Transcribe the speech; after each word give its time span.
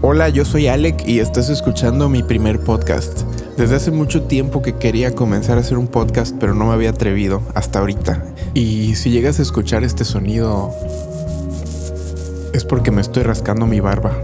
Hola, 0.00 0.28
yo 0.28 0.44
soy 0.44 0.68
Alec 0.68 1.08
y 1.08 1.18
estás 1.18 1.50
escuchando 1.50 2.08
mi 2.08 2.22
primer 2.22 2.60
podcast. 2.60 3.22
Desde 3.56 3.74
hace 3.74 3.90
mucho 3.90 4.22
tiempo 4.22 4.62
que 4.62 4.76
quería 4.76 5.16
comenzar 5.16 5.58
a 5.58 5.60
hacer 5.62 5.76
un 5.76 5.88
podcast, 5.88 6.36
pero 6.38 6.54
no 6.54 6.66
me 6.66 6.72
había 6.72 6.90
atrevido 6.90 7.42
hasta 7.56 7.80
ahorita. 7.80 8.24
Y 8.54 8.94
si 8.94 9.10
llegas 9.10 9.40
a 9.40 9.42
escuchar 9.42 9.82
este 9.82 10.04
sonido, 10.04 10.70
es 12.52 12.64
porque 12.64 12.92
me 12.92 13.00
estoy 13.00 13.24
rascando 13.24 13.66
mi 13.66 13.80
barba. 13.80 14.16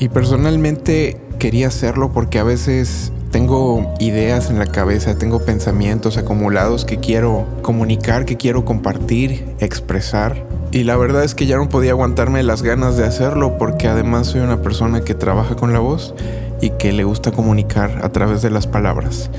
Y 0.00 0.08
personalmente 0.08 1.20
quería 1.38 1.68
hacerlo 1.68 2.12
porque 2.12 2.40
a 2.40 2.44
veces 2.44 3.12
tengo 3.30 3.94
ideas 4.00 4.50
en 4.50 4.58
la 4.58 4.66
cabeza, 4.66 5.16
tengo 5.16 5.44
pensamientos 5.44 6.16
acumulados 6.16 6.84
que 6.84 6.98
quiero 6.98 7.46
comunicar, 7.62 8.24
que 8.24 8.36
quiero 8.36 8.64
compartir, 8.64 9.54
expresar. 9.60 10.51
Y 10.72 10.84
la 10.84 10.96
verdad 10.96 11.22
es 11.22 11.34
que 11.34 11.44
ya 11.44 11.58
no 11.58 11.68
podía 11.68 11.90
aguantarme 11.90 12.42
las 12.42 12.62
ganas 12.62 12.96
de 12.96 13.04
hacerlo 13.04 13.58
porque 13.58 13.88
además 13.88 14.28
soy 14.28 14.40
una 14.40 14.62
persona 14.62 15.02
que 15.02 15.12
trabaja 15.12 15.54
con 15.54 15.74
la 15.74 15.80
voz 15.80 16.14
y 16.62 16.70
que 16.70 16.92
le 16.92 17.04
gusta 17.04 17.30
comunicar 17.30 18.00
a 18.02 18.08
través 18.08 18.40
de 18.40 18.48
las 18.48 18.66
palabras. 18.66 19.30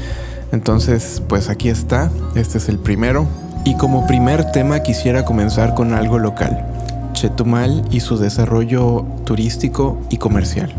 Entonces, 0.51 1.23
pues 1.27 1.49
aquí 1.49 1.69
está, 1.69 2.11
este 2.35 2.59
es 2.59 2.69
el 2.69 2.77
primero. 2.77 3.25
Y 3.65 3.75
como 3.77 4.05
primer 4.05 4.51
tema 4.51 4.81
quisiera 4.81 5.25
comenzar 5.25 5.73
con 5.73 5.95
algo 5.95 6.19
local, 6.19 6.67
Chetumal 7.13 7.83
y 7.89 8.01
su 8.01 8.19
desarrollo 8.19 9.03
turístico 9.25 9.99
y 10.11 10.17
comercial. 10.17 10.71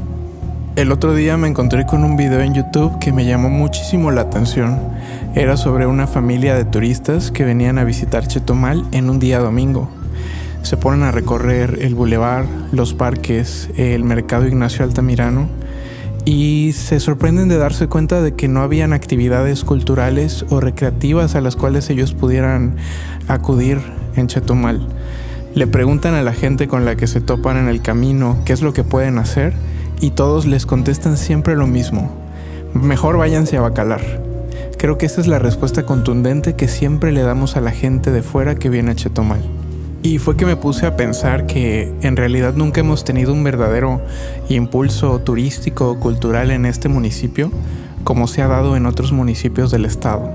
El 0.77 0.93
otro 0.93 1.17
día 1.17 1.37
me 1.37 1.49
encontré 1.49 1.85
con 1.85 2.05
un 2.05 2.17
video 2.17 2.41
en 2.43 2.55
YouTube 2.55 3.01
que 3.01 3.13
me 3.13 3.25
llamó 3.25 3.49
muchísimo 3.49 4.13
la 4.13 4.21
atención. 4.21 4.79
Era 5.35 5.57
sobre 5.57 5.87
una 5.87 6.07
familia 6.07 6.55
de 6.55 6.65
turistas 6.65 7.33
que 7.33 7.45
venían 7.45 7.79
a 7.79 7.85
visitar 7.85 8.29
Chetumal 8.29 8.85
en 8.93 9.11
un 9.11 9.19
día 9.19 9.41
domingo 9.41 9.89
se 10.65 10.79
ponen 10.79 11.03
a 11.03 11.13
recorrer 11.13 11.79
el 11.83 11.95
bulevar, 11.95 12.47
los 12.73 12.95
parques, 12.95 13.69
el 13.77 14.03
mercado 14.03 14.47
Ignacio 14.47 14.83
Altamirano 14.83 15.47
y 16.25 16.73
se 16.73 17.01
sorprenden 17.01 17.49
de 17.49 17.59
darse 17.59 17.87
cuenta 17.87 18.23
de 18.23 18.35
que 18.35 18.49
no 18.49 18.63
habían 18.63 18.95
actividades 18.95 19.63
culturales 19.63 20.47
o 20.49 20.61
recreativas 20.61 21.35
a 21.35 21.43
las 21.43 21.55
cuales 21.55 21.91
ellos 21.91 22.15
pudieran 22.15 22.77
acudir 23.29 23.79
en 24.17 24.27
Chetumal. 24.27 24.89
Le 25.55 25.67
preguntan 25.67 26.15
a 26.15 26.23
la 26.23 26.33
gente 26.33 26.67
con 26.67 26.87
la 26.87 26.97
que 26.97 27.09
se 27.09 27.21
topan 27.21 27.59
en 27.59 27.69
el 27.69 27.83
camino 27.83 28.39
qué 28.47 28.55
es 28.55 28.63
lo 28.63 28.73
que 28.73 28.85
pueden 28.85 29.19
hacer 29.19 29.53
y 30.01 30.13
todos 30.13 30.47
les 30.47 30.65
contestan 30.65 31.19
siempre 31.19 31.57
lo 31.57 31.67
mismo. 31.67 32.11
Mejor 32.73 33.19
váyanse 33.19 33.59
a 33.59 33.61
Bacalar. 33.61 34.01
Creo 34.79 34.97
que 34.97 35.07
esa 35.07 35.21
es 35.21 35.27
la 35.27 35.39
respuesta 35.39 35.85
contundente 35.85 36.55
que 36.55 36.69
siempre 36.69 37.13
le 37.13 37.23
damos 37.23 37.57
a 37.57 37.61
la 37.61 37.71
gente 37.71 38.11
de 38.11 38.23
fuera 38.23 38.55
que 38.55 38.71
viene 38.71 38.93
a 38.93 38.95
Chetumal. 38.95 39.43
Y 40.05 40.19
fue 40.19 40.37
que 40.37 40.45
me 40.45 40.55
puse 40.55 40.85
a 40.85 40.99
pensar 40.99 41.47
que 41.47 41.91
en 42.03 42.17
realidad 42.17 42.53
nunca 42.53 42.81
hemos 42.81 43.05
tenido 43.05 43.33
un 43.33 43.43
verdadero 43.43 44.03
impulso 44.51 45.19
turístico 45.21 45.91
o 45.91 45.99
cultural 45.99 46.51
en 46.51 46.67
este 46.67 46.91
municipio 46.91 47.51
como 48.05 48.27
se 48.27 48.43
ha 48.43 48.47
dado 48.47 48.77
en 48.77 48.85
otros 48.85 49.13
municipios 49.13 49.71
del 49.71 49.87
estado. 49.87 50.31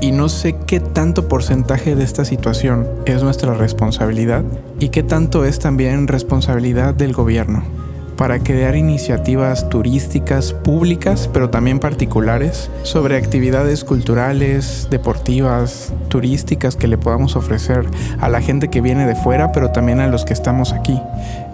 Y 0.00 0.12
no 0.12 0.30
sé 0.30 0.56
qué 0.66 0.80
tanto 0.80 1.28
porcentaje 1.28 1.94
de 1.94 2.02
esta 2.02 2.24
situación 2.24 2.88
es 3.04 3.22
nuestra 3.22 3.52
responsabilidad 3.52 4.42
y 4.78 4.88
qué 4.88 5.02
tanto 5.02 5.44
es 5.44 5.58
también 5.58 6.08
responsabilidad 6.08 6.94
del 6.94 7.12
gobierno 7.12 7.79
para 8.20 8.38
crear 8.40 8.76
iniciativas 8.76 9.70
turísticas 9.70 10.52
públicas, 10.52 11.30
pero 11.32 11.48
también 11.48 11.78
particulares, 11.78 12.70
sobre 12.82 13.16
actividades 13.16 13.82
culturales, 13.82 14.88
deportivas, 14.90 15.94
turísticas 16.08 16.76
que 16.76 16.86
le 16.86 16.98
podamos 16.98 17.34
ofrecer 17.34 17.86
a 18.20 18.28
la 18.28 18.42
gente 18.42 18.68
que 18.68 18.82
viene 18.82 19.06
de 19.06 19.14
fuera, 19.14 19.52
pero 19.52 19.70
también 19.70 20.00
a 20.00 20.06
los 20.06 20.26
que 20.26 20.34
estamos 20.34 20.74
aquí. 20.74 21.00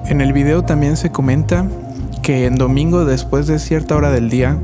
En 0.06 0.20
el 0.20 0.32
video 0.32 0.64
también 0.64 0.96
se 0.96 1.12
comenta 1.12 1.68
que 2.24 2.46
en 2.46 2.56
domingo 2.56 3.04
después 3.04 3.46
de 3.46 3.60
cierta 3.60 3.94
hora 3.94 4.10
del 4.10 4.28
día, 4.28 4.58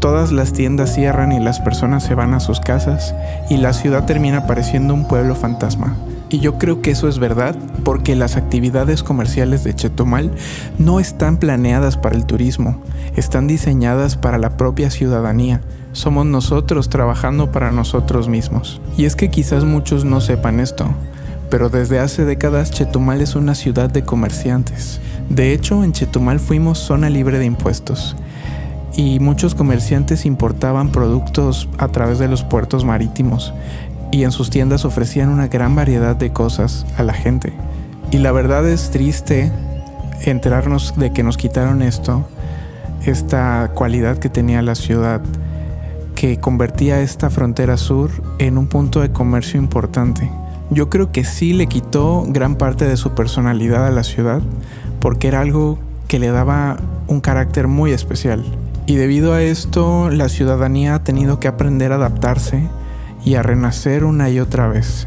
todas 0.00 0.32
las 0.32 0.52
tiendas 0.52 0.96
cierran 0.96 1.30
y 1.30 1.38
las 1.38 1.60
personas 1.60 2.02
se 2.02 2.16
van 2.16 2.34
a 2.34 2.40
sus 2.40 2.58
casas 2.58 3.14
y 3.48 3.58
la 3.58 3.72
ciudad 3.72 4.04
termina 4.04 4.48
pareciendo 4.48 4.94
un 4.94 5.06
pueblo 5.06 5.36
fantasma. 5.36 5.96
Y 6.28 6.40
yo 6.40 6.58
creo 6.58 6.82
que 6.82 6.90
eso 6.90 7.08
es 7.08 7.18
verdad 7.18 7.56
porque 7.84 8.16
las 8.16 8.36
actividades 8.36 9.02
comerciales 9.02 9.62
de 9.62 9.74
Chetumal 9.74 10.32
no 10.78 10.98
están 10.98 11.36
planeadas 11.36 11.96
para 11.96 12.16
el 12.16 12.26
turismo, 12.26 12.82
están 13.14 13.46
diseñadas 13.46 14.16
para 14.16 14.38
la 14.38 14.56
propia 14.56 14.90
ciudadanía. 14.90 15.60
Somos 15.92 16.26
nosotros 16.26 16.88
trabajando 16.88 17.52
para 17.52 17.70
nosotros 17.70 18.28
mismos. 18.28 18.80
Y 18.98 19.04
es 19.04 19.14
que 19.14 19.30
quizás 19.30 19.64
muchos 19.64 20.04
no 20.04 20.20
sepan 20.20 20.58
esto, 20.58 20.88
pero 21.48 21.68
desde 21.68 22.00
hace 22.00 22.24
décadas 22.24 22.72
Chetumal 22.72 23.20
es 23.20 23.36
una 23.36 23.54
ciudad 23.54 23.88
de 23.88 24.02
comerciantes. 24.02 25.00
De 25.30 25.52
hecho, 25.52 25.84
en 25.84 25.92
Chetumal 25.92 26.40
fuimos 26.40 26.78
zona 26.78 27.08
libre 27.08 27.38
de 27.38 27.46
impuestos 27.46 28.16
y 28.96 29.20
muchos 29.20 29.54
comerciantes 29.54 30.24
importaban 30.24 30.90
productos 30.90 31.68
a 31.78 31.88
través 31.88 32.18
de 32.18 32.28
los 32.28 32.42
puertos 32.42 32.84
marítimos 32.84 33.52
y 34.16 34.24
en 34.24 34.32
sus 34.32 34.48
tiendas 34.48 34.86
ofrecían 34.86 35.28
una 35.28 35.48
gran 35.48 35.76
variedad 35.76 36.16
de 36.16 36.32
cosas 36.32 36.86
a 36.96 37.02
la 37.02 37.12
gente. 37.12 37.52
Y 38.10 38.16
la 38.16 38.32
verdad 38.32 38.66
es 38.66 38.90
triste 38.90 39.52
enterarnos 40.22 40.94
de 40.96 41.12
que 41.12 41.22
nos 41.22 41.36
quitaron 41.36 41.82
esto, 41.82 42.26
esta 43.04 43.72
cualidad 43.74 44.16
que 44.16 44.30
tenía 44.30 44.62
la 44.62 44.74
ciudad, 44.74 45.20
que 46.14 46.38
convertía 46.38 47.02
esta 47.02 47.28
frontera 47.28 47.76
sur 47.76 48.10
en 48.38 48.56
un 48.56 48.68
punto 48.68 49.02
de 49.02 49.12
comercio 49.12 49.60
importante. 49.60 50.30
Yo 50.70 50.88
creo 50.88 51.12
que 51.12 51.24
sí 51.24 51.52
le 51.52 51.66
quitó 51.66 52.24
gran 52.26 52.56
parte 52.56 52.86
de 52.86 52.96
su 52.96 53.14
personalidad 53.14 53.86
a 53.86 53.90
la 53.90 54.02
ciudad, 54.02 54.40
porque 54.98 55.28
era 55.28 55.42
algo 55.42 55.78
que 56.08 56.18
le 56.18 56.30
daba 56.30 56.78
un 57.06 57.20
carácter 57.20 57.68
muy 57.68 57.92
especial. 57.92 58.46
Y 58.86 58.94
debido 58.94 59.34
a 59.34 59.42
esto, 59.42 60.08
la 60.08 60.30
ciudadanía 60.30 60.94
ha 60.94 61.04
tenido 61.04 61.38
que 61.38 61.48
aprender 61.48 61.92
a 61.92 61.96
adaptarse 61.96 62.66
y 63.26 63.34
a 63.34 63.42
renacer 63.42 64.04
una 64.04 64.30
y 64.30 64.40
otra 64.40 64.68
vez. 64.68 65.06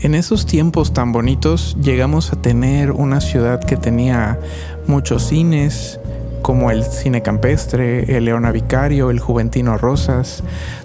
En 0.00 0.14
esos 0.14 0.46
tiempos 0.46 0.94
tan 0.94 1.12
bonitos 1.12 1.76
llegamos 1.82 2.32
a 2.32 2.36
tener 2.36 2.92
una 2.92 3.20
ciudad 3.20 3.60
que 3.60 3.76
tenía 3.76 4.38
muchos 4.86 5.24
cines, 5.26 5.98
como 6.42 6.70
el 6.70 6.84
Cine 6.84 7.22
Campestre, 7.22 8.16
el 8.16 8.26
Leona 8.26 8.52
Vicario, 8.52 9.10
el 9.10 9.18
Juventino 9.18 9.76
Rosas. 9.76 10.44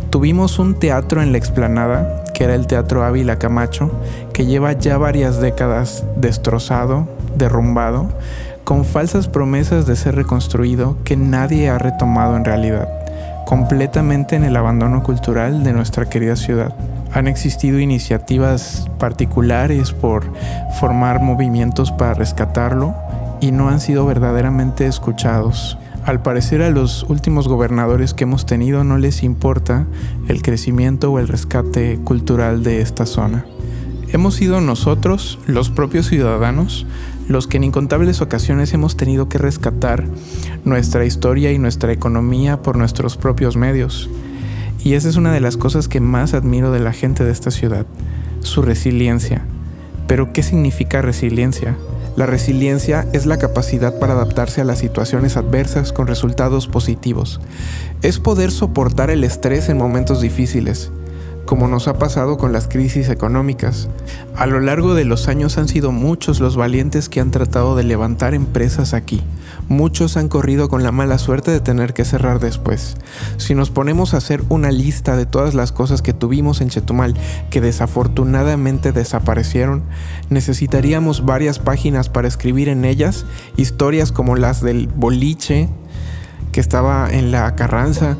Tuvimos 0.09 0.57
un 0.57 0.73
teatro 0.73 1.21
en 1.21 1.31
la 1.31 1.37
explanada, 1.37 2.23
que 2.33 2.45
era 2.45 2.55
el 2.55 2.65
Teatro 2.65 3.03
Ávila 3.03 3.37
Camacho, 3.37 3.91
que 4.33 4.47
lleva 4.47 4.73
ya 4.73 4.97
varias 4.97 5.39
décadas 5.39 6.03
destrozado, 6.15 7.07
derrumbado, 7.37 8.09
con 8.63 8.85
falsas 8.85 9.27
promesas 9.27 9.85
de 9.85 9.95
ser 9.95 10.15
reconstruido 10.15 10.97
que 11.03 11.15
nadie 11.15 11.69
ha 11.69 11.77
retomado 11.77 12.35
en 12.35 12.45
realidad 12.45 13.00
completamente 13.51 14.37
en 14.37 14.45
el 14.45 14.55
abandono 14.55 15.03
cultural 15.03 15.61
de 15.65 15.73
nuestra 15.73 16.07
querida 16.07 16.37
ciudad. 16.37 16.73
Han 17.11 17.27
existido 17.27 17.79
iniciativas 17.79 18.89
particulares 18.97 19.91
por 19.91 20.23
formar 20.79 21.21
movimientos 21.21 21.91
para 21.91 22.13
rescatarlo 22.13 22.95
y 23.41 23.51
no 23.51 23.67
han 23.67 23.81
sido 23.81 24.05
verdaderamente 24.05 24.87
escuchados. 24.87 25.77
Al 26.05 26.21
parecer 26.21 26.61
a 26.61 26.69
los 26.69 27.03
últimos 27.09 27.49
gobernadores 27.49 28.13
que 28.13 28.23
hemos 28.23 28.45
tenido 28.45 28.85
no 28.85 28.97
les 28.97 29.21
importa 29.21 29.85
el 30.29 30.41
crecimiento 30.41 31.11
o 31.11 31.19
el 31.19 31.27
rescate 31.27 31.99
cultural 32.05 32.63
de 32.63 32.79
esta 32.79 33.05
zona. 33.05 33.43
Hemos 34.13 34.35
sido 34.35 34.61
nosotros, 34.61 35.39
los 35.45 35.69
propios 35.69 36.07
ciudadanos, 36.07 36.85
los 37.31 37.47
que 37.47 37.57
en 37.57 37.63
incontables 37.63 38.21
ocasiones 38.21 38.73
hemos 38.73 38.97
tenido 38.97 39.29
que 39.29 39.37
rescatar 39.37 40.03
nuestra 40.65 41.05
historia 41.05 41.51
y 41.51 41.57
nuestra 41.57 41.91
economía 41.91 42.61
por 42.61 42.77
nuestros 42.77 43.17
propios 43.17 43.55
medios. 43.57 44.09
Y 44.83 44.93
esa 44.93 45.09
es 45.09 45.15
una 45.15 45.31
de 45.33 45.39
las 45.39 45.57
cosas 45.57 45.87
que 45.87 45.99
más 45.99 46.33
admiro 46.33 46.71
de 46.71 46.79
la 46.79 46.93
gente 46.93 47.23
de 47.23 47.31
esta 47.31 47.51
ciudad, 47.51 47.85
su 48.41 48.61
resiliencia. 48.61 49.45
Pero 50.07 50.33
¿qué 50.33 50.43
significa 50.43 51.01
resiliencia? 51.01 51.77
La 52.17 52.25
resiliencia 52.25 53.07
es 53.13 53.25
la 53.25 53.37
capacidad 53.37 53.97
para 53.97 54.13
adaptarse 54.13 54.59
a 54.59 54.65
las 54.65 54.79
situaciones 54.79 55.37
adversas 55.37 55.93
con 55.93 56.07
resultados 56.07 56.67
positivos. 56.67 57.39
Es 58.01 58.19
poder 58.19 58.51
soportar 58.51 59.09
el 59.09 59.23
estrés 59.23 59.69
en 59.69 59.77
momentos 59.77 60.19
difíciles, 60.19 60.91
como 61.51 61.67
nos 61.67 61.89
ha 61.89 61.99
pasado 61.99 62.37
con 62.37 62.53
las 62.53 62.69
crisis 62.69 63.09
económicas. 63.09 63.89
A 64.37 64.45
lo 64.45 64.61
largo 64.61 64.93
de 64.93 65.03
los 65.03 65.27
años 65.27 65.57
han 65.57 65.67
sido 65.67 65.91
muchos 65.91 66.39
los 66.39 66.55
valientes 66.55 67.09
que 67.09 67.19
han 67.19 67.29
tratado 67.29 67.75
de 67.75 67.83
levantar 67.83 68.33
empresas 68.33 68.93
aquí. 68.93 69.21
Muchos 69.67 70.15
han 70.15 70.29
corrido 70.29 70.69
con 70.69 70.81
la 70.81 70.93
mala 70.93 71.17
suerte 71.17 71.51
de 71.51 71.59
tener 71.59 71.93
que 71.93 72.05
cerrar 72.05 72.39
después. 72.39 72.95
Si 73.35 73.53
nos 73.53 73.69
ponemos 73.69 74.13
a 74.13 74.17
hacer 74.19 74.41
una 74.47 74.71
lista 74.71 75.17
de 75.17 75.25
todas 75.25 75.53
las 75.53 75.73
cosas 75.73 76.01
que 76.01 76.13
tuvimos 76.13 76.61
en 76.61 76.69
Chetumal 76.69 77.15
que 77.49 77.59
desafortunadamente 77.59 78.93
desaparecieron, 78.93 79.83
necesitaríamos 80.29 81.25
varias 81.25 81.59
páginas 81.59 82.07
para 82.07 82.29
escribir 82.29 82.69
en 82.69 82.85
ellas 82.85 83.25
historias 83.57 84.13
como 84.13 84.37
las 84.37 84.61
del 84.61 84.87
boliche 84.87 85.67
que 86.53 86.61
estaba 86.61 87.09
en 87.11 87.33
la 87.33 87.53
Carranza, 87.57 88.15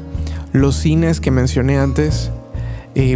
los 0.52 0.76
cines 0.76 1.22
que 1.22 1.32
mencioné 1.32 1.80
antes, 1.80 2.30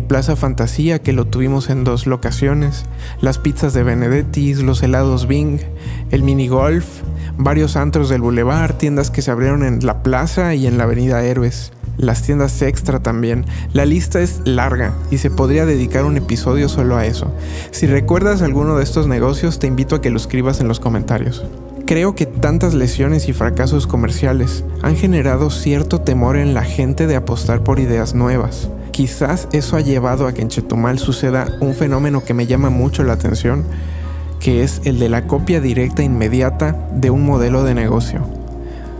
Plaza 0.07 0.36
Fantasía, 0.36 1.00
que 1.00 1.13
lo 1.13 1.25
tuvimos 1.25 1.69
en 1.69 1.83
dos 1.83 2.07
locaciones, 2.07 2.86
las 3.22 3.39
pizzas 3.39 3.74
de 3.74 3.83
Benedetti's, 3.83 4.63
los 4.63 4.81
helados 4.81 5.27
Bing, 5.27 5.60
el 6.12 6.24
mini 6.24 6.48
golf, 6.48 6.86
varios 7.38 7.75
antros 7.75 8.10
del 8.10 8.22
Boulevard, 8.22 8.75
tiendas 8.75 9.12
que 9.12 9.22
se 9.22 9.31
abrieron 9.31 9.63
en 9.63 9.86
la 9.86 10.01
plaza 10.01 10.56
y 10.56 10.68
en 10.68 10.77
la 10.77 10.86
avenida 10.86 11.24
Héroes, 11.24 11.74
las 11.98 12.22
tiendas 12.22 12.62
extra 12.62 13.01
también. 13.01 13.45
La 13.74 13.86
lista 13.86 14.22
es 14.22 14.42
larga 14.45 14.94
y 15.12 15.18
se 15.18 15.30
podría 15.30 15.66
dedicar 15.66 16.06
un 16.06 16.18
episodio 16.18 16.69
solo 16.69 16.98
a 16.98 17.06
eso. 17.06 17.33
Si 17.71 17.88
recuerdas 17.88 18.42
alguno 18.42 18.78
de 18.78 18.83
estos 18.83 19.07
negocios, 19.07 19.60
te 19.60 19.68
invito 19.68 19.95
a 19.95 20.01
que 20.01 20.10
lo 20.10 20.18
escribas 20.18 20.62
en 20.62 20.68
los 20.68 20.80
comentarios. 20.80 21.45
Creo 21.86 22.16
que 22.16 22.25
tantas 22.25 22.74
lesiones 22.74 23.30
y 23.30 23.33
fracasos 23.33 23.86
comerciales 23.86 24.63
han 24.81 24.95
generado 24.95 25.51
cierto 25.51 26.01
temor 26.01 26.36
en 26.36 26.54
la 26.54 26.63
gente 26.63 27.06
de 27.06 27.16
apostar 27.16 27.63
por 27.63 27.80
ideas 27.80 28.16
nuevas. 28.16 28.69
Quizás 28.95 29.50
eso 29.51 29.75
ha 29.75 29.81
llevado 29.81 30.25
a 30.25 30.33
que 30.33 30.42
en 30.42 30.47
Chetumal 30.47 31.00
suceda 31.00 31.57
un 31.59 31.74
fenómeno 31.74 32.24
que 32.24 32.33
me 32.33 32.47
llama 32.47 32.69
mucho 32.69 33.03
la 33.03 33.12
atención, 33.12 33.65
que 34.39 34.63
es 34.63 34.80
el 34.86 35.00
de 35.00 35.09
la 35.09 35.27
copia 35.27 35.59
directa 35.59 36.01
inmediata 36.01 36.88
de 36.94 37.09
un 37.09 37.25
modelo 37.25 37.65
de 37.65 37.74
negocio. 37.74 38.25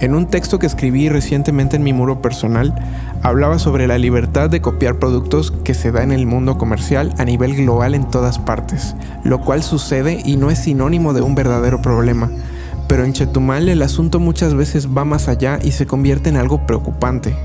En 0.01 0.13
un 0.13 0.27
texto 0.27 0.59
que 0.59 0.68
escribí 0.68 1.07
recientemente 1.07 1.77
en 1.77 1.83
mi 1.83 1.94
muro 1.94 2.21
personal, 2.21 2.75
hablaba 3.24 3.57
sobre 3.57 3.88
la 3.88 3.97
libertad 3.97 4.50
de 4.50 4.59
copiar 4.59 5.00
productos 5.00 5.51
que 5.63 5.74
se 5.74 5.94
da 5.94 6.03
en 6.03 6.12
el 6.12 6.25
mundo 6.25 6.57
comercial 6.57 7.13
a 7.18 7.24
nivel 7.24 7.56
global 7.56 7.95
en 7.95 8.12
todas 8.12 8.38
partes, 8.38 8.97
lo 9.24 9.39
cual 9.39 9.63
sucede 9.63 10.21
y 10.25 10.36
no 10.36 10.51
es 10.51 10.59
sinónimo 10.59 11.13
de 11.13 11.21
un 11.21 11.36
verdadero 11.36 11.81
problema 11.81 12.30
pero 12.89 13.06
en 13.06 13.13
Chetumal 13.13 13.69
el 13.69 13.81
asunto 13.81 14.19
muchas 14.19 14.56
veces 14.56 14.89
va 14.89 15.06
más 15.06 15.30
allá 15.30 15.57
y 15.63 15.71
se 15.71 15.88
convierte 15.88 16.30
en 16.30 16.38
algo 16.38 16.68
preocupante. 16.68 17.36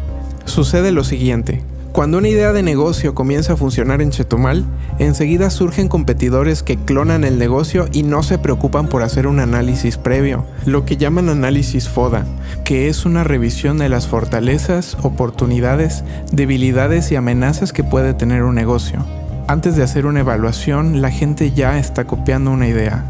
Sucede 0.45 0.93
lo 0.93 1.03
siguiente. 1.03 1.63
Cuando 1.93 2.19
una 2.19 2.29
idea 2.29 2.53
de 2.53 2.63
negocio 2.63 3.17
comienza 3.17 3.55
a 3.55 3.57
funcionar 3.57 4.01
en 4.01 4.11
Chetumal, 4.11 4.65
enseguida 5.01 5.51
surgen 5.51 5.89
competidores 5.89 6.63
que 6.63 6.77
clonan 6.77 7.25
el 7.25 7.37
negocio 7.37 7.89
y 7.93 8.05
no 8.05 8.23
se 8.23 8.39
preocupan 8.39 8.87
por 8.87 9.03
hacer 9.03 9.27
un 9.27 9.41
análisis 9.41 9.97
previo, 9.97 10.45
lo 10.67 10.85
que 10.85 10.97
llaman 10.97 11.29
análisis 11.29 11.89
FODA, 11.89 12.27
que 12.65 12.89
es 12.89 13.07
una 13.07 13.25
revisión 13.25 13.79
de 13.79 13.89
las 13.89 14.07
fortalezas, 14.07 14.97
oportunidades, 15.03 16.05
debilidades 16.31 17.11
y 17.11 17.17
amenazas 17.17 17.73
que 17.73 17.83
puede 17.83 18.15
tener 18.15 18.45
un 18.45 18.55
negocio. 18.55 19.05
Antes 19.49 19.75
de 19.75 19.83
hacer 19.83 20.07
una 20.07 20.21
evaluación, 20.21 21.03
la 21.03 21.11
gente 21.11 21.51
ya 21.51 21.77
está 21.77 22.05
copiando 22.05 22.53
una 22.53 22.69
idea. 22.69 23.05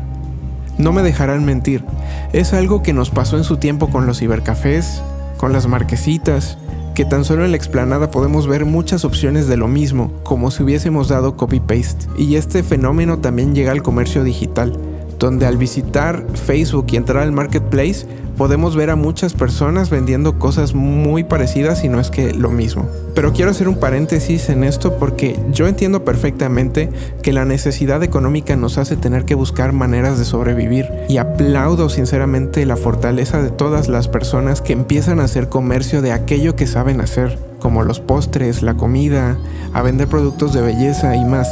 No 0.78 0.92
me 0.92 1.02
dejarán 1.02 1.44
mentir, 1.44 1.84
es 2.32 2.54
algo 2.54 2.82
que 2.82 2.94
nos 2.94 3.10
pasó 3.10 3.36
en 3.36 3.44
su 3.44 3.58
tiempo 3.58 3.90
con 3.90 4.06
los 4.06 4.20
cibercafés, 4.20 5.02
con 5.36 5.52
las 5.52 5.66
marquesitas, 5.66 6.56
que 6.94 7.04
tan 7.04 7.24
solo 7.24 7.44
en 7.44 7.52
la 7.52 7.56
explanada 7.56 8.10
podemos 8.10 8.46
ver 8.46 8.64
muchas 8.64 9.04
opciones 9.04 9.46
de 9.46 9.56
lo 9.56 9.68
mismo, 9.68 10.12
como 10.22 10.50
si 10.50 10.62
hubiésemos 10.62 11.08
dado 11.08 11.36
copy-paste. 11.36 12.06
Y 12.18 12.36
este 12.36 12.62
fenómeno 12.62 13.18
también 13.18 13.54
llega 13.54 13.72
al 13.72 13.82
comercio 13.82 14.24
digital, 14.24 14.78
donde 15.20 15.46
al 15.46 15.58
visitar 15.58 16.24
Facebook 16.34 16.86
y 16.90 16.96
entrar 16.96 17.22
al 17.22 17.30
marketplace 17.30 18.06
podemos 18.40 18.74
ver 18.74 18.88
a 18.88 18.96
muchas 18.96 19.34
personas 19.34 19.90
vendiendo 19.90 20.38
cosas 20.38 20.74
muy 20.74 21.24
parecidas 21.24 21.84
y 21.84 21.90
no 21.90 22.00
es 22.00 22.10
que 22.10 22.32
lo 22.32 22.48
mismo. 22.48 22.88
Pero 23.14 23.34
quiero 23.34 23.50
hacer 23.50 23.68
un 23.68 23.78
paréntesis 23.78 24.48
en 24.48 24.64
esto 24.64 24.96
porque 24.96 25.38
yo 25.52 25.68
entiendo 25.68 26.06
perfectamente 26.06 26.88
que 27.22 27.34
la 27.34 27.44
necesidad 27.44 28.02
económica 28.02 28.56
nos 28.56 28.78
hace 28.78 28.96
tener 28.96 29.26
que 29.26 29.34
buscar 29.34 29.74
maneras 29.74 30.18
de 30.18 30.24
sobrevivir 30.24 30.88
y 31.10 31.18
aplaudo 31.18 31.90
sinceramente 31.90 32.64
la 32.64 32.76
fortaleza 32.76 33.42
de 33.42 33.50
todas 33.50 33.90
las 33.90 34.08
personas 34.08 34.62
que 34.62 34.72
empiezan 34.72 35.20
a 35.20 35.24
hacer 35.24 35.50
comercio 35.50 36.00
de 36.00 36.12
aquello 36.12 36.56
que 36.56 36.66
saben 36.66 37.02
hacer, 37.02 37.38
como 37.58 37.82
los 37.82 38.00
postres, 38.00 38.62
la 38.62 38.74
comida, 38.74 39.36
a 39.74 39.82
vender 39.82 40.08
productos 40.08 40.54
de 40.54 40.62
belleza 40.62 41.14
y 41.14 41.26
más. 41.26 41.46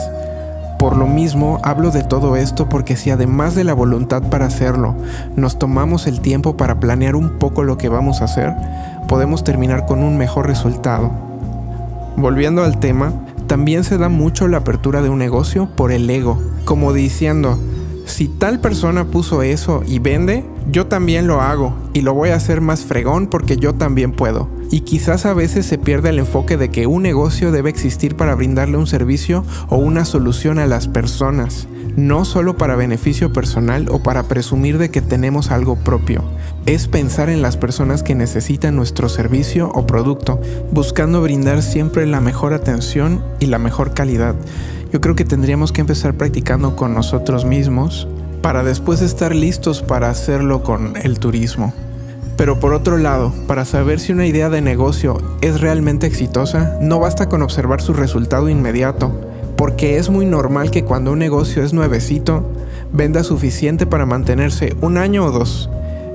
Por 0.78 0.96
lo 0.96 1.08
mismo, 1.08 1.58
hablo 1.64 1.90
de 1.90 2.04
todo 2.04 2.36
esto 2.36 2.68
porque 2.68 2.96
si 2.96 3.10
además 3.10 3.56
de 3.56 3.64
la 3.64 3.74
voluntad 3.74 4.22
para 4.22 4.46
hacerlo, 4.46 4.94
nos 5.34 5.58
tomamos 5.58 6.06
el 6.06 6.20
tiempo 6.20 6.56
para 6.56 6.78
planear 6.78 7.16
un 7.16 7.38
poco 7.38 7.64
lo 7.64 7.76
que 7.76 7.88
vamos 7.88 8.20
a 8.20 8.26
hacer, 8.26 8.54
podemos 9.08 9.42
terminar 9.42 9.86
con 9.86 10.04
un 10.04 10.16
mejor 10.16 10.46
resultado. 10.46 11.10
Volviendo 12.16 12.62
al 12.62 12.78
tema, 12.78 13.12
también 13.48 13.82
se 13.82 13.98
da 13.98 14.08
mucho 14.08 14.46
la 14.46 14.58
apertura 14.58 15.02
de 15.02 15.08
un 15.08 15.18
negocio 15.18 15.68
por 15.74 15.90
el 15.90 16.08
ego, 16.08 16.40
como 16.64 16.92
diciendo, 16.92 17.58
si 18.06 18.28
tal 18.28 18.60
persona 18.60 19.06
puso 19.06 19.42
eso 19.42 19.82
y 19.84 19.98
vende, 19.98 20.44
yo 20.70 20.86
también 20.86 21.26
lo 21.26 21.40
hago 21.40 21.74
y 21.94 22.02
lo 22.02 22.12
voy 22.14 22.30
a 22.30 22.36
hacer 22.36 22.60
más 22.60 22.84
fregón 22.84 23.26
porque 23.26 23.56
yo 23.56 23.74
también 23.74 24.12
puedo. 24.12 24.48
Y 24.70 24.80
quizás 24.80 25.24
a 25.24 25.32
veces 25.32 25.64
se 25.64 25.78
pierde 25.78 26.10
el 26.10 26.18
enfoque 26.18 26.58
de 26.58 26.68
que 26.68 26.86
un 26.86 27.02
negocio 27.02 27.50
debe 27.52 27.70
existir 27.70 28.16
para 28.16 28.34
brindarle 28.34 28.76
un 28.76 28.86
servicio 28.86 29.44
o 29.68 29.76
una 29.76 30.04
solución 30.04 30.58
a 30.58 30.66
las 30.66 30.86
personas, 30.86 31.68
no 31.96 32.26
solo 32.26 32.58
para 32.58 32.76
beneficio 32.76 33.32
personal 33.32 33.88
o 33.90 34.02
para 34.02 34.24
presumir 34.24 34.76
de 34.76 34.90
que 34.90 35.00
tenemos 35.00 35.50
algo 35.50 35.76
propio. 35.76 36.22
Es 36.66 36.86
pensar 36.86 37.30
en 37.30 37.40
las 37.40 37.56
personas 37.56 38.02
que 38.02 38.14
necesitan 38.14 38.76
nuestro 38.76 39.08
servicio 39.08 39.70
o 39.74 39.86
producto, 39.86 40.38
buscando 40.70 41.22
brindar 41.22 41.62
siempre 41.62 42.06
la 42.06 42.20
mejor 42.20 42.52
atención 42.52 43.22
y 43.40 43.46
la 43.46 43.58
mejor 43.58 43.94
calidad. 43.94 44.34
Yo 44.92 45.00
creo 45.00 45.14
que 45.14 45.24
tendríamos 45.24 45.72
que 45.72 45.80
empezar 45.80 46.14
practicando 46.14 46.76
con 46.76 46.92
nosotros 46.92 47.46
mismos 47.46 48.06
para 48.42 48.62
después 48.62 49.02
estar 49.02 49.34
listos 49.34 49.82
para 49.82 50.10
hacerlo 50.10 50.62
con 50.62 50.96
el 50.96 51.18
turismo. 51.18 51.72
Pero 52.36 52.60
por 52.60 52.72
otro 52.72 52.98
lado, 52.98 53.32
para 53.46 53.64
saber 53.64 53.98
si 53.98 54.12
una 54.12 54.26
idea 54.26 54.48
de 54.48 54.60
negocio 54.60 55.18
es 55.40 55.60
realmente 55.60 56.06
exitosa, 56.06 56.78
no 56.80 57.00
basta 57.00 57.28
con 57.28 57.42
observar 57.42 57.80
su 57.82 57.92
resultado 57.92 58.48
inmediato, 58.48 59.12
porque 59.56 59.98
es 59.98 60.08
muy 60.08 60.24
normal 60.24 60.70
que 60.70 60.84
cuando 60.84 61.10
un 61.12 61.18
negocio 61.18 61.64
es 61.64 61.72
nuevecito, 61.72 62.48
venda 62.92 63.24
suficiente 63.24 63.86
para 63.86 64.06
mantenerse 64.06 64.76
un 64.80 64.98
año 64.98 65.24
o 65.24 65.32
dos. 65.32 65.68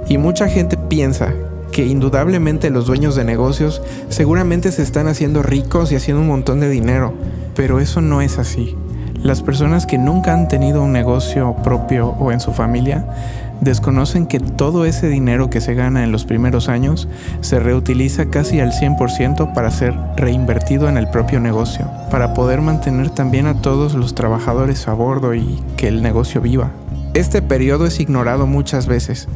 Y 0.08 0.18
mucha 0.18 0.48
gente 0.48 0.78
piensa 0.78 1.34
que 1.74 1.86
indudablemente 1.86 2.70
los 2.70 2.86
dueños 2.86 3.16
de 3.16 3.26
negocios 3.26 3.82
seguramente 4.08 4.72
se 4.72 4.84
están 4.84 5.08
haciendo 5.08 5.44
ricos 5.44 5.92
y 5.92 5.96
haciendo 5.96 6.22
un 6.22 6.30
montón 6.30 6.62
de 6.62 6.70
dinero, 6.70 7.14
pero 7.56 7.82
eso 7.82 8.00
no 8.00 8.22
es 8.22 8.38
así. 8.38 8.78
Las 9.24 9.42
personas 9.42 9.86
que 9.86 9.98
nunca 9.98 10.34
han 10.34 10.50
tenido 10.50 10.84
un 10.84 10.92
negocio 10.92 11.56
propio 11.64 12.10
o 12.20 12.34
en 12.34 12.42
su 12.42 12.52
familia 12.52 13.06
desconocen 13.62 14.26
que 14.26 14.42
todo 14.42 14.84
ese 14.84 15.08
dinero 15.08 15.50
que 15.50 15.62
se 15.62 15.76
gana 15.76 16.04
en 16.04 16.12
los 16.12 16.26
primeros 16.26 16.68
años 16.68 17.08
se 17.40 17.58
reutiliza 17.62 18.26
casi 18.26 18.60
al 18.60 18.74
100% 18.74 19.54
para 19.54 19.72
ser 19.72 19.96
reinvertido 20.18 20.90
en 20.90 20.98
el 20.98 21.08
propio 21.08 21.40
negocio, 21.40 21.90
para 22.12 22.34
poder 22.34 22.60
mantener 22.60 23.12
también 23.12 23.48
a 23.48 23.62
todos 23.62 23.94
los 23.94 24.14
trabajadores 24.14 24.90
a 24.90 24.94
bordo 24.94 25.34
y 25.34 25.64
que 25.78 25.88
el 25.88 26.04
negocio 26.04 26.42
viva. 26.42 26.72
Este 27.14 27.42
periodo 27.42 27.86
es 27.86 28.02
ignorado 28.02 28.46
muchas 28.46 28.88
veces 28.88 29.30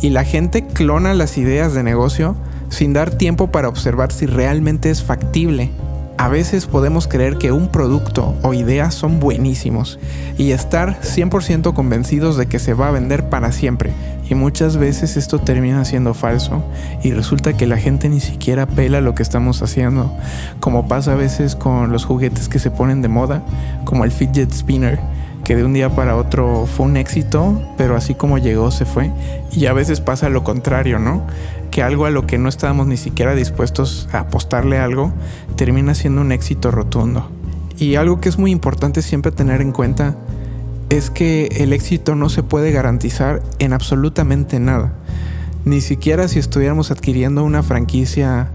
y 0.00 0.08
la 0.08 0.24
gente 0.24 0.66
clona 0.66 1.12
las 1.12 1.36
ideas 1.36 1.74
de 1.74 1.82
negocio 1.82 2.34
sin 2.70 2.94
dar 2.94 3.10
tiempo 3.10 3.48
para 3.48 3.68
observar 3.68 4.10
si 4.10 4.24
realmente 4.24 4.88
es 4.88 5.02
factible 5.02 5.70
a 6.16 6.28
veces 6.28 6.66
podemos 6.66 7.08
creer 7.08 7.38
que 7.38 7.52
un 7.52 7.68
producto 7.68 8.34
o 8.42 8.54
idea 8.54 8.90
son 8.90 9.20
buenísimos 9.20 9.98
y 10.38 10.52
estar 10.52 11.00
100% 11.00 11.74
convencidos 11.74 12.36
de 12.36 12.46
que 12.46 12.58
se 12.58 12.74
va 12.74 12.88
a 12.88 12.92
vender 12.92 13.28
para 13.28 13.52
siempre. 13.52 13.92
Y 14.28 14.34
muchas 14.34 14.76
veces 14.76 15.16
esto 15.16 15.38
termina 15.38 15.84
siendo 15.84 16.14
falso 16.14 16.64
y 17.02 17.12
resulta 17.12 17.56
que 17.56 17.66
la 17.66 17.76
gente 17.76 18.08
ni 18.08 18.20
siquiera 18.20 18.66
pela 18.66 19.00
lo 19.00 19.14
que 19.14 19.22
estamos 19.22 19.62
haciendo, 19.62 20.12
como 20.60 20.88
pasa 20.88 21.12
a 21.12 21.16
veces 21.16 21.56
con 21.56 21.92
los 21.92 22.04
juguetes 22.04 22.48
que 22.48 22.58
se 22.58 22.70
ponen 22.70 23.02
de 23.02 23.08
moda, 23.08 23.42
como 23.84 24.04
el 24.04 24.12
fidget 24.12 24.52
spinner 24.52 24.98
que 25.44 25.56
de 25.56 25.64
un 25.64 25.74
día 25.74 25.90
para 25.90 26.16
otro 26.16 26.66
fue 26.66 26.86
un 26.86 26.96
éxito, 26.96 27.60
pero 27.76 27.96
así 27.96 28.14
como 28.14 28.38
llegó 28.38 28.70
se 28.70 28.86
fue. 28.86 29.10
Y 29.52 29.66
a 29.66 29.74
veces 29.74 30.00
pasa 30.00 30.30
lo 30.30 30.42
contrario, 30.42 30.98
¿no? 30.98 31.22
Que 31.74 31.82
algo 31.82 32.06
a 32.06 32.10
lo 32.10 32.24
que 32.24 32.38
no 32.38 32.48
estábamos 32.48 32.86
ni 32.86 32.96
siquiera 32.96 33.34
dispuestos 33.34 34.08
a 34.12 34.20
apostarle 34.20 34.78
algo 34.78 35.12
termina 35.56 35.96
siendo 35.96 36.20
un 36.20 36.30
éxito 36.30 36.70
rotundo. 36.70 37.28
Y 37.76 37.96
algo 37.96 38.20
que 38.20 38.28
es 38.28 38.38
muy 38.38 38.52
importante 38.52 39.02
siempre 39.02 39.32
tener 39.32 39.60
en 39.60 39.72
cuenta 39.72 40.14
es 40.88 41.10
que 41.10 41.48
el 41.56 41.72
éxito 41.72 42.14
no 42.14 42.28
se 42.28 42.44
puede 42.44 42.70
garantizar 42.70 43.42
en 43.58 43.72
absolutamente 43.72 44.60
nada. 44.60 44.92
Ni 45.64 45.80
siquiera 45.80 46.28
si 46.28 46.38
estuviéramos 46.38 46.92
adquiriendo 46.92 47.42
una 47.42 47.64
franquicia 47.64 48.50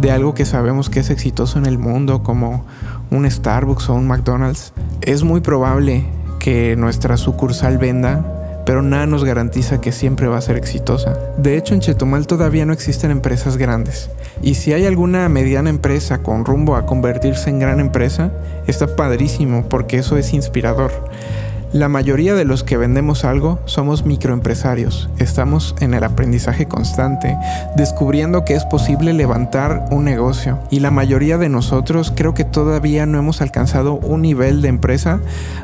de 0.00 0.10
algo 0.10 0.32
que 0.32 0.46
sabemos 0.46 0.88
que 0.88 1.00
es 1.00 1.10
exitoso 1.10 1.58
en 1.58 1.66
el 1.66 1.76
mundo 1.76 2.22
como 2.22 2.64
un 3.10 3.30
Starbucks 3.30 3.90
o 3.90 3.94
un 3.96 4.06
McDonald's, 4.06 4.72
es 5.02 5.24
muy 5.24 5.42
probable 5.42 6.06
que 6.38 6.74
nuestra 6.76 7.18
sucursal 7.18 7.76
venda 7.76 8.41
pero 8.64 8.82
nada 8.82 9.06
nos 9.06 9.24
garantiza 9.24 9.80
que 9.80 9.92
siempre 9.92 10.28
va 10.28 10.38
a 10.38 10.42
ser 10.42 10.56
exitosa. 10.56 11.18
De 11.36 11.56
hecho, 11.56 11.74
en 11.74 11.80
Chetumal 11.80 12.26
todavía 12.26 12.66
no 12.66 12.72
existen 12.72 13.10
empresas 13.10 13.56
grandes. 13.56 14.10
Y 14.42 14.54
si 14.54 14.72
hay 14.72 14.86
alguna 14.86 15.28
mediana 15.28 15.70
empresa 15.70 16.22
con 16.22 16.44
rumbo 16.44 16.76
a 16.76 16.86
convertirse 16.86 17.50
en 17.50 17.58
gran 17.58 17.80
empresa, 17.80 18.32
está 18.66 18.96
padrísimo 18.96 19.68
porque 19.68 19.98
eso 19.98 20.16
es 20.16 20.32
inspirador. 20.32 20.92
La 21.72 21.88
mayoría 21.88 22.34
de 22.34 22.44
los 22.44 22.64
que 22.64 22.76
vendemos 22.76 23.24
algo 23.24 23.58
somos 23.64 24.04
microempresarios. 24.04 25.08
Estamos 25.16 25.74
en 25.80 25.94
el 25.94 26.04
aprendizaje 26.04 26.66
constante, 26.66 27.34
descubriendo 27.76 28.44
que 28.44 28.54
es 28.54 28.66
posible 28.66 29.14
levantar 29.14 29.86
un 29.90 30.04
negocio. 30.04 30.58
Y 30.70 30.80
la 30.80 30.90
mayoría 30.90 31.38
de 31.38 31.48
nosotros 31.48 32.12
creo 32.14 32.34
que 32.34 32.44
todavía 32.44 33.06
no 33.06 33.18
hemos 33.18 33.40
alcanzado 33.40 33.94
un 33.94 34.20
nivel 34.20 34.60
de 34.60 34.68
empresa 34.68 35.20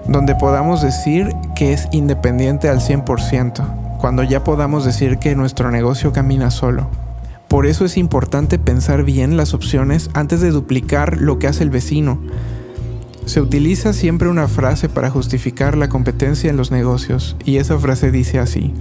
donde 0.07 0.35
podamos 0.35 0.81
decir 0.81 1.29
que 1.55 1.75
es 1.75 1.89
independiente 1.93 2.71
al 2.71 2.81
100%, 2.81 3.99
cuando 3.99 4.23
ya 4.23 4.43
podamos 4.45 4.87
decir 4.87 5.19
que 5.19 5.37
nuestro 5.37 5.71
negocio 5.71 6.15
camina 6.15 6.51
solo. 6.51 6.89
Por 7.49 7.67
eso 7.67 7.85
es 7.85 7.99
importante 7.99 8.59
pensar 8.59 9.03
bien 9.03 9.37
las 9.37 9.53
opciones 9.53 10.09
antes 10.15 10.41
de 10.41 10.53
duplicar 10.53 11.19
lo 11.19 11.39
que 11.39 11.49
hace 11.49 11.65
el 11.65 11.71
vecino 11.71 12.19
se 13.29 13.41
utiliza 13.41 13.93
siempre 13.93 14.29
una 14.29 14.49
frase 14.49 14.89
para 14.89 15.11
justificar 15.11 15.77
la 15.77 15.89
competencia 15.89 16.51
en 16.51 16.57
los 16.57 16.71
negocios 16.71 17.37
y 17.45 17.59
esa 17.59 17.79
frase 17.79 18.11
dice 18.11 18.39
así, 18.39 18.73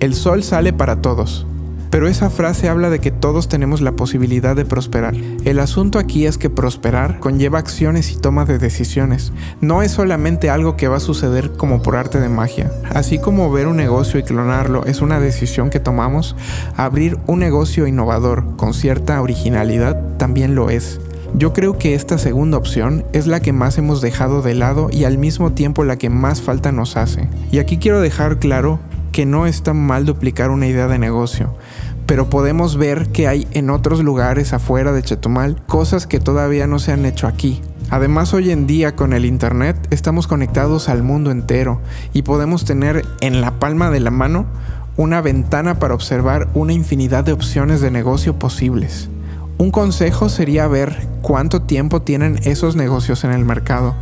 el 0.00 0.14
sol 0.14 0.42
sale 0.42 0.72
para 0.72 1.00
todos. 1.00 1.46
Pero 1.90 2.08
esa 2.08 2.28
frase 2.28 2.68
habla 2.68 2.90
de 2.90 2.98
que 2.98 3.12
todos 3.12 3.48
tenemos 3.48 3.80
la 3.80 3.92
posibilidad 3.92 4.56
de 4.56 4.64
prosperar. 4.64 5.14
El 5.44 5.60
asunto 5.60 6.00
aquí 6.00 6.26
es 6.26 6.38
que 6.38 6.50
prosperar 6.50 7.20
conlleva 7.20 7.60
acciones 7.60 8.10
y 8.10 8.16
toma 8.16 8.44
de 8.44 8.58
decisiones. 8.58 9.32
No 9.60 9.80
es 9.80 9.92
solamente 9.92 10.50
algo 10.50 10.76
que 10.76 10.88
va 10.88 10.96
a 10.96 11.00
suceder 11.00 11.52
como 11.52 11.82
por 11.82 11.94
arte 11.94 12.18
de 12.18 12.28
magia. 12.28 12.72
Así 12.92 13.20
como 13.20 13.52
ver 13.52 13.68
un 13.68 13.76
negocio 13.76 14.18
y 14.18 14.24
clonarlo 14.24 14.84
es 14.86 15.02
una 15.02 15.20
decisión 15.20 15.70
que 15.70 15.78
tomamos, 15.78 16.34
abrir 16.76 17.16
un 17.28 17.38
negocio 17.38 17.86
innovador 17.86 18.56
con 18.56 18.74
cierta 18.74 19.22
originalidad 19.22 20.16
también 20.16 20.56
lo 20.56 20.70
es. 20.70 20.98
Yo 21.36 21.52
creo 21.52 21.78
que 21.78 21.94
esta 21.94 22.16
segunda 22.16 22.56
opción 22.56 23.04
es 23.12 23.26
la 23.26 23.40
que 23.40 23.52
más 23.52 23.76
hemos 23.76 24.00
dejado 24.00 24.40
de 24.40 24.54
lado 24.54 24.88
y 24.92 25.02
al 25.02 25.18
mismo 25.18 25.50
tiempo 25.50 25.82
la 25.82 25.96
que 25.96 26.08
más 26.08 26.40
falta 26.40 26.70
nos 26.70 26.96
hace. 26.96 27.28
Y 27.50 27.58
aquí 27.58 27.78
quiero 27.78 28.00
dejar 28.00 28.38
claro 28.38 28.78
que 29.10 29.26
no 29.26 29.46
está 29.46 29.74
mal 29.74 30.04
duplicar 30.04 30.50
una 30.50 30.68
idea 30.68 30.86
de 30.86 31.00
negocio, 31.00 31.52
pero 32.06 32.30
podemos 32.30 32.76
ver 32.76 33.08
que 33.08 33.26
hay 33.26 33.48
en 33.50 33.70
otros 33.70 34.00
lugares 34.04 34.52
afuera 34.52 34.92
de 34.92 35.02
Chetumal 35.02 35.60
cosas 35.66 36.06
que 36.06 36.20
todavía 36.20 36.68
no 36.68 36.78
se 36.78 36.92
han 36.92 37.04
hecho 37.04 37.26
aquí. 37.26 37.60
Además 37.90 38.32
hoy 38.32 38.52
en 38.52 38.68
día 38.68 38.94
con 38.94 39.12
el 39.12 39.24
Internet 39.24 39.76
estamos 39.90 40.28
conectados 40.28 40.88
al 40.88 41.02
mundo 41.02 41.32
entero 41.32 41.80
y 42.12 42.22
podemos 42.22 42.64
tener 42.64 43.04
en 43.20 43.40
la 43.40 43.58
palma 43.58 43.90
de 43.90 44.00
la 44.00 44.12
mano 44.12 44.46
una 44.96 45.20
ventana 45.20 45.80
para 45.80 45.94
observar 45.94 46.48
una 46.54 46.72
infinidad 46.72 47.24
de 47.24 47.32
opciones 47.32 47.80
de 47.80 47.90
negocio 47.90 48.38
posibles. 48.38 49.10
Un 49.64 49.70
consejo 49.70 50.28
sería 50.28 50.68
ver 50.68 51.08
cuánto 51.22 51.62
tiempo 51.62 52.02
tienen 52.02 52.38
esos 52.44 52.76
negocios 52.76 53.24
en 53.24 53.30
el 53.30 53.46
mercado. 53.46 53.94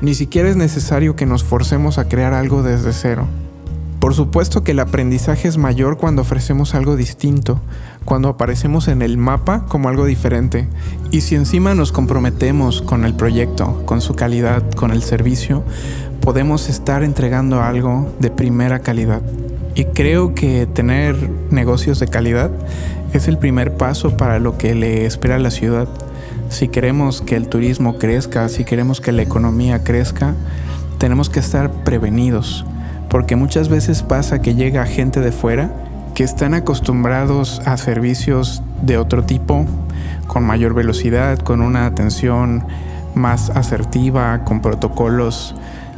Ni 0.00 0.14
siquiera 0.14 0.48
es 0.48 0.56
necesario 0.56 1.16
que 1.16 1.26
nos 1.26 1.44
forcemos 1.44 1.98
a 1.98 2.08
crear 2.08 2.32
algo 2.32 2.62
desde 2.62 2.94
cero. 2.94 3.26
Por 4.00 4.14
supuesto 4.14 4.64
que 4.64 4.72
el 4.72 4.80
aprendizaje 4.80 5.48
es 5.48 5.58
mayor 5.58 5.98
cuando 5.98 6.22
ofrecemos 6.22 6.74
algo 6.74 6.96
distinto, 6.96 7.60
cuando 8.06 8.30
aparecemos 8.30 8.88
en 8.88 9.02
el 9.02 9.18
mapa 9.18 9.66
como 9.68 9.90
algo 9.90 10.06
diferente. 10.06 10.66
Y 11.10 11.20
si 11.20 11.34
encima 11.34 11.74
nos 11.74 11.92
comprometemos 11.92 12.80
con 12.80 13.04
el 13.04 13.12
proyecto, 13.12 13.82
con 13.84 14.00
su 14.00 14.14
calidad, 14.14 14.62
con 14.76 14.92
el 14.92 15.02
servicio, 15.02 15.62
podemos 16.22 16.70
estar 16.70 17.02
entregando 17.02 17.60
algo 17.60 18.10
de 18.18 18.30
primera 18.30 18.78
calidad. 18.78 19.20
Y 19.74 19.84
creo 19.84 20.34
que 20.34 20.66
tener 20.66 21.16
negocios 21.50 21.98
de 21.98 22.08
calidad 22.08 22.50
es 23.12 23.28
el 23.28 23.38
primer 23.38 23.74
paso 23.76 24.16
para 24.16 24.38
lo 24.38 24.58
que 24.58 24.74
le 24.74 25.06
espera 25.06 25.36
a 25.36 25.38
la 25.38 25.50
ciudad. 25.50 25.88
Si 26.48 26.68
queremos 26.68 27.22
que 27.22 27.36
el 27.36 27.48
turismo 27.48 27.98
crezca, 27.98 28.48
si 28.48 28.64
queremos 28.64 29.00
que 29.00 29.12
la 29.12 29.22
economía 29.22 29.84
crezca, 29.84 30.34
tenemos 30.98 31.30
que 31.30 31.40
estar 31.40 31.70
prevenidos, 31.84 32.64
porque 33.08 33.36
muchas 33.36 33.68
veces 33.68 34.02
pasa 34.02 34.40
que 34.40 34.54
llega 34.54 34.86
gente 34.86 35.20
de 35.20 35.32
fuera 35.32 35.70
que 36.14 36.24
están 36.24 36.54
acostumbrados 36.54 37.62
a 37.64 37.76
servicios 37.76 38.62
de 38.82 38.98
otro 38.98 39.24
tipo, 39.24 39.66
con 40.26 40.44
mayor 40.44 40.74
velocidad, 40.74 41.38
con 41.38 41.62
una 41.62 41.86
atención 41.86 42.64
más 43.14 43.50
asertiva, 43.50 44.44
con 44.44 44.60
protocolos 44.60 45.54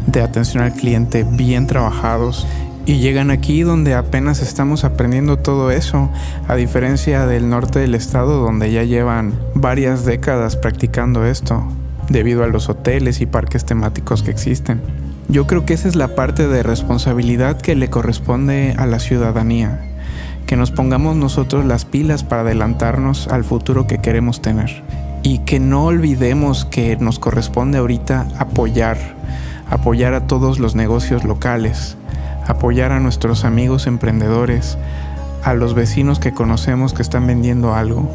de 0.06 0.20
atención 0.20 0.62
al 0.62 0.72
cliente 0.72 1.24
bien 1.24 1.66
trabajados 1.66 2.46
y 2.86 2.98
llegan 2.98 3.30
aquí 3.30 3.62
donde 3.62 3.94
apenas 3.94 4.42
estamos 4.42 4.84
aprendiendo 4.84 5.38
todo 5.38 5.70
eso, 5.70 6.10
a 6.48 6.54
diferencia 6.54 7.26
del 7.26 7.48
norte 7.48 7.78
del 7.78 7.94
estado 7.94 8.42
donde 8.42 8.70
ya 8.72 8.82
llevan 8.82 9.34
varias 9.54 10.04
décadas 10.04 10.56
practicando 10.56 11.24
esto, 11.24 11.64
debido 12.08 12.44
a 12.44 12.48
los 12.48 12.68
hoteles 12.68 13.20
y 13.20 13.26
parques 13.26 13.64
temáticos 13.64 14.22
que 14.22 14.30
existen. 14.30 14.82
Yo 15.28 15.46
creo 15.46 15.64
que 15.64 15.72
esa 15.72 15.88
es 15.88 15.96
la 15.96 16.14
parte 16.14 16.46
de 16.46 16.62
responsabilidad 16.62 17.60
que 17.60 17.74
le 17.74 17.88
corresponde 17.88 18.74
a 18.76 18.86
la 18.86 18.98
ciudadanía, 18.98 19.80
que 20.46 20.56
nos 20.56 20.70
pongamos 20.70 21.16
nosotros 21.16 21.64
las 21.64 21.86
pilas 21.86 22.22
para 22.22 22.42
adelantarnos 22.42 23.28
al 23.28 23.44
futuro 23.44 23.86
que 23.86 23.98
queremos 23.98 24.42
tener 24.42 24.82
y 25.22 25.38
que 25.38 25.58
no 25.58 25.86
olvidemos 25.86 26.66
que 26.66 26.98
nos 26.98 27.18
corresponde 27.18 27.78
ahorita 27.78 28.28
apoyar, 28.38 28.98
apoyar 29.70 30.12
a 30.12 30.26
todos 30.26 30.58
los 30.58 30.74
negocios 30.74 31.24
locales, 31.24 31.96
apoyar 32.46 32.92
a 32.92 33.00
nuestros 33.00 33.44
amigos 33.44 33.86
emprendedores, 33.86 34.78
a 35.42 35.54
los 35.54 35.74
vecinos 35.74 36.18
que 36.18 36.32
conocemos 36.32 36.94
que 36.94 37.02
están 37.02 37.26
vendiendo 37.26 37.74
algo, 37.74 38.10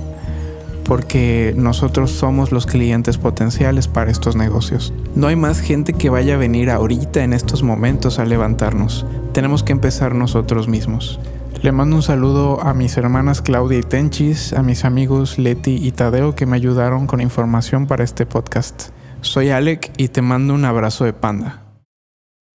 porque 0.83 1.53
nosotros 1.55 2.11
somos 2.11 2.51
los 2.51 2.65
clientes 2.65 3.19
potenciales 3.19 3.87
para 3.87 4.09
estos 4.09 4.35
negocios. 4.35 4.91
No 5.15 5.27
hay 5.27 5.35
más 5.35 5.59
gente 5.59 5.93
que 5.93 6.09
vaya 6.09 6.33
a 6.33 6.37
venir 6.37 6.71
ahorita 6.71 7.23
en 7.23 7.33
estos 7.33 7.61
momentos 7.61 8.17
a 8.17 8.25
levantarnos. 8.25 9.05
Tenemos 9.31 9.61
que 9.61 9.71
empezar 9.71 10.15
nosotros 10.15 10.67
mismos. 10.67 11.19
Le 11.61 11.71
mando 11.71 11.97
un 11.97 12.01
saludo 12.01 12.63
a 12.63 12.73
mis 12.73 12.97
hermanas 12.97 13.41
Claudia 13.41 13.79
y 13.79 13.83
Tenchis, 13.83 14.53
a 14.53 14.63
mis 14.63 14.85
amigos 14.85 15.37
Leti 15.37 15.75
y 15.75 15.91
Tadeo 15.91 16.33
que 16.33 16.45
me 16.45 16.55
ayudaron 16.55 17.05
con 17.05 17.21
información 17.21 17.85
para 17.85 18.03
este 18.03 18.25
podcast. 18.25 18.89
Soy 19.21 19.49
Alec 19.49 19.91
y 19.97 20.07
te 20.07 20.21
mando 20.21 20.53
un 20.53 20.63
abrazo 20.63 21.03
de 21.03 21.13
panda. 21.13 21.68